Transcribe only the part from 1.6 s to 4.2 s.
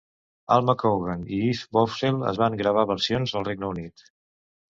Boswell en van gravar versions al Regne Unit.